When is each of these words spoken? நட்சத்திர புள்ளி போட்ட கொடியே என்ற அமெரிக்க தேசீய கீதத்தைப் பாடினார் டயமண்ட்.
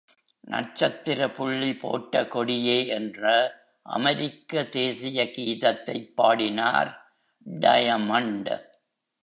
நட்சத்திர 0.39 1.31
புள்ளி 1.31 1.75
போட்ட 1.75 2.27
கொடியே 2.27 2.87
என்ற 2.87 3.53
அமெரிக்க 3.83 4.63
தேசீய 4.63 5.23
கீதத்தைப் 5.23 6.15
பாடினார் 6.15 7.15
டயமண்ட். 7.59 8.69